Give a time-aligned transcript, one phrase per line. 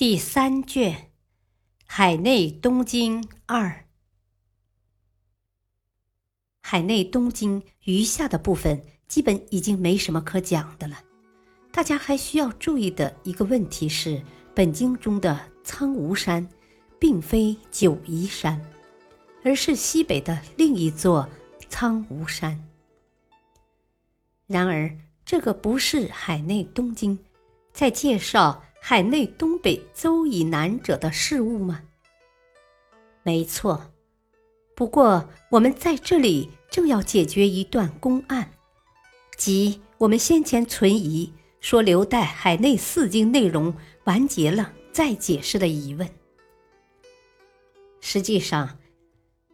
[0.00, 0.94] 第三卷
[1.84, 3.68] 《海内东经二》，
[6.62, 11.02] 海内东经余下的部分基本已经没什么可讲的了。
[11.70, 14.24] 大家还需要注意的一个问题是，
[14.54, 16.48] 本经中的苍梧山
[16.98, 18.58] 并非九夷山，
[19.44, 21.28] 而是西北的另一座
[21.68, 22.58] 苍梧山。
[24.46, 24.96] 然而，
[25.26, 27.18] 这个不是海内东经
[27.74, 28.64] 在介绍。
[28.80, 31.82] 海内东北邹以南者的事物吗？
[33.22, 33.92] 没错，
[34.74, 38.50] 不过我们在这里正要解决一段公案，
[39.36, 46.08] 即我们先前存疑说留待海内四经内容完结了再解释的疑问。
[48.00, 48.78] 实际上，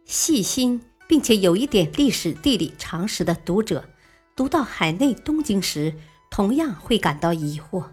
[0.05, 3.87] 细心并且有一点历史地理常识的读者，
[4.35, 5.93] 读到海内东经时，
[6.31, 7.83] 同样会感到疑惑。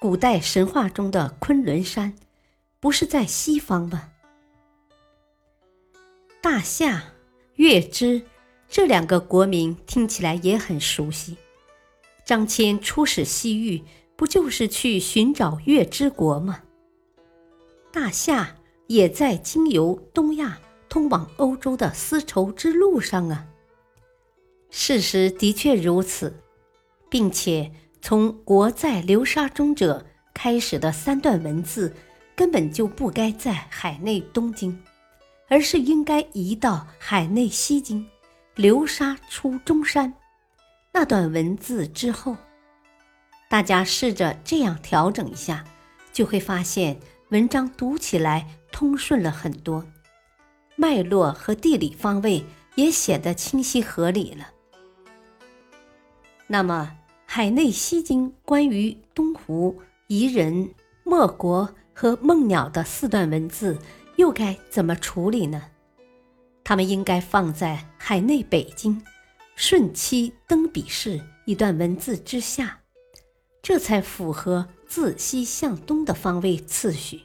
[0.00, 2.14] 古代神话中的昆仑山，
[2.78, 4.10] 不是在西方吗？
[6.42, 7.12] 大夏、
[7.54, 8.22] 月支
[8.68, 11.38] 这两个国名听起来也很熟悉。
[12.26, 13.82] 张骞出使西域，
[14.14, 16.62] 不就是去寻找月之国吗？
[17.90, 18.56] 大夏
[18.88, 20.58] 也在经由东亚
[20.90, 23.46] 通往欧洲的丝绸之路上啊。
[24.68, 26.42] 事实的确如此，
[27.08, 27.72] 并且。
[28.04, 31.90] 从“国在流沙中”者开始的三段文字，
[32.36, 34.78] 根本就不该在海内东经，
[35.48, 38.06] 而是应该移到海内西经。
[38.56, 40.12] 流沙出中山
[40.92, 42.36] 那段文字之后，
[43.48, 45.64] 大家试着这样调整一下，
[46.12, 47.00] 就会发现
[47.30, 49.82] 文章读起来通顺了很多，
[50.76, 54.50] 脉络和地理方位也显得清晰合理了。
[56.46, 56.98] 那么。
[57.36, 60.72] 海内西经关于东湖、夷人、
[61.02, 63.76] 莫国和梦鸟的四段文字，
[64.14, 65.60] 又该怎么处理呢？
[66.62, 69.02] 他们应该放在海内北经
[69.56, 72.78] 顺期登比氏一段文字之下，
[73.60, 77.22] 这才符合自西向东的方位次序。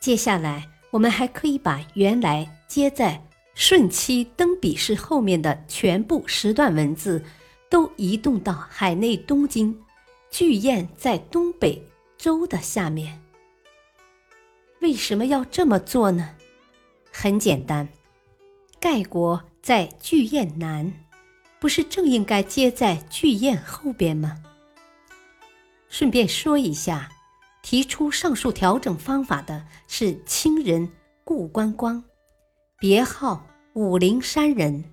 [0.00, 3.22] 接下来，我们还可以把原来接在
[3.54, 7.22] 顺期登比氏后面的全部十段文字。
[7.70, 9.74] 都移动到海内东京，
[10.28, 11.82] 巨堰在东北
[12.18, 13.22] 周的下面。
[14.80, 16.30] 为什么要这么做呢？
[17.12, 17.88] 很简单，
[18.80, 20.92] 盖国在巨堰南，
[21.60, 24.42] 不是正应该接在巨堰后边吗？
[25.88, 27.08] 顺便说一下，
[27.62, 30.90] 提出上述调整方法的是清人
[31.24, 32.02] 顾观光，
[32.78, 34.84] 别号武陵山人。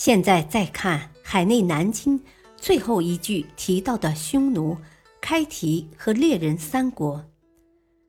[0.00, 2.18] 现在再看海内南经
[2.56, 4.74] 最后一句提到的匈奴、
[5.20, 7.22] 开提和猎人三国，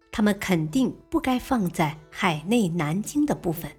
[0.10, 3.70] 他们肯定不该放在海内南经的部分，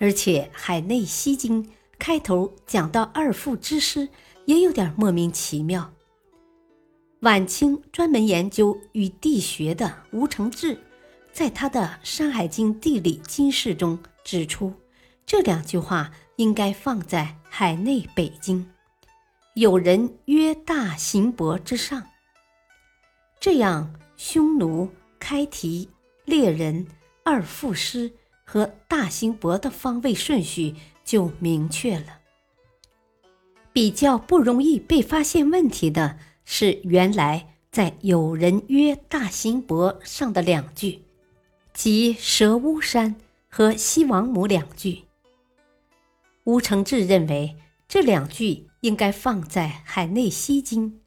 [0.00, 1.64] 而且海内西经
[1.96, 4.08] 开头讲到二父之师，
[4.46, 5.92] 也有点莫名其妙。
[7.20, 10.76] 晚清专门研究与地学的吴承志，
[11.32, 14.72] 在他的《山海经地理经释》中指出，
[15.24, 16.10] 这两句话。
[16.42, 18.68] 应该放在海内北京，
[19.54, 22.04] 有人曰大行伯之上。
[23.38, 25.88] 这样，匈奴、开提、
[26.24, 26.84] 猎人、
[27.24, 28.10] 二副师
[28.42, 30.74] 和大行伯的方位顺序
[31.04, 32.18] 就明确了。
[33.72, 41.02] 比较不容易被发现问题的是，原来在有人曰大行伯上的两句，
[41.72, 43.14] 即蛇巫山
[43.48, 45.04] 和西王母两句。
[46.44, 47.56] 吴承志认为，
[47.86, 51.00] 这两句应该放在海内西经，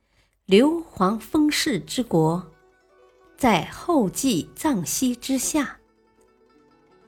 [0.46, 2.54] 刘皇封氏之国，
[3.38, 5.78] 在后继藏西之下。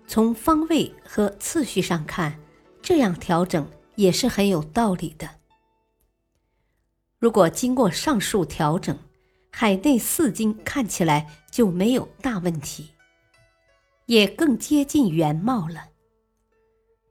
[0.08, 2.38] 从方位和次序上看，
[2.82, 5.30] 这样调整也是很有道理的。
[7.20, 8.98] 如果经过上述调整，
[9.52, 12.90] 海内四经看起来就没有大问题，
[14.06, 15.88] 也更接近原貌了。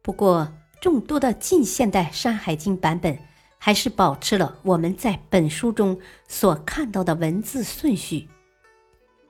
[0.03, 0.53] 不过，
[0.87, 3.19] 众多的近现代《山海经》版本
[3.59, 5.99] 还是保持了我们在本书中
[6.29, 8.29] 所看到的文字顺序，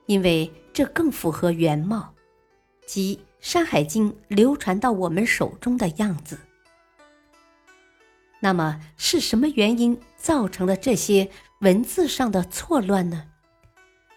[0.05, 2.13] 因为这更符合原貌，
[2.85, 6.37] 即《山海经》流传到我们手中的样子。
[8.39, 11.27] 那么，是什么原因造成了这些
[11.61, 13.23] 文字上的错乱呢？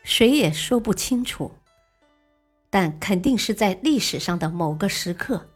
[0.02, 1.52] 谁也说不清楚。
[2.68, 5.48] 但肯定是在历史上的某个时刻，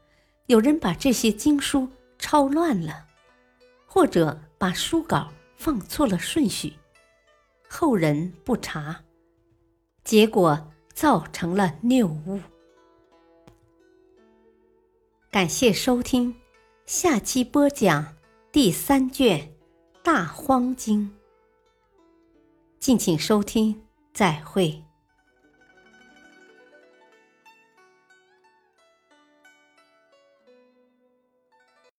[0.46, 1.88] 有人把这些经书
[2.18, 3.06] 抄乱了，
[3.86, 6.74] 或者把书稿放错了顺序，
[7.66, 9.02] 后人不查，
[10.04, 12.38] 结果造成了谬误。
[15.30, 16.34] 感谢收听，
[16.84, 18.14] 下期播讲
[18.52, 19.40] 第三卷
[20.02, 21.10] 《大荒经》，
[22.78, 23.82] 敬请收听，
[24.12, 24.83] 再会。